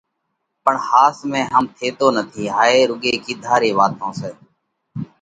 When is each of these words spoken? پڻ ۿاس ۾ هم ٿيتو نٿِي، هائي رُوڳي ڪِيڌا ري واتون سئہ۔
پڻ 0.63 0.73
ۿاس 0.89 1.17
۾ 1.31 1.39
هم 1.53 1.65
ٿيتو 1.77 2.07
نٿِي، 2.15 2.43
هائي 2.55 2.79
رُوڳي 2.89 3.13
ڪِيڌا 3.25 3.53
ري 3.61 3.71
واتون 3.77 4.11
سئہ۔ 4.19 4.29